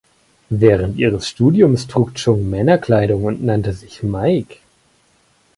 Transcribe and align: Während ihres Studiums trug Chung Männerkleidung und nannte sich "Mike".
Während 0.49 0.97
ihres 0.97 1.27
Studiums 1.29 1.85
trug 1.85 2.15
Chung 2.15 2.49
Männerkleidung 2.49 3.23
und 3.23 3.43
nannte 3.43 3.71
sich 3.73 4.01
"Mike". 4.01 4.57